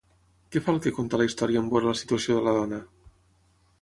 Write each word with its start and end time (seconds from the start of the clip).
Què 0.55 0.61
fa 0.67 0.73
el 0.73 0.79
que 0.85 0.93
conta 0.95 1.19
la 1.21 1.27
història 1.29 1.63
en 1.65 1.67
veure 1.73 1.91
la 1.91 1.99
situació 2.03 2.39
de 2.39 2.43
la 2.49 2.55
dona? 2.59 2.81